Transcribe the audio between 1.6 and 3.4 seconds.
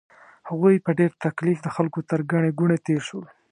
د خلکو تر ګڼې ګوڼې تېر شول.